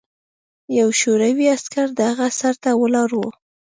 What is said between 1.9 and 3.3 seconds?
د هغه سر ته ولاړ و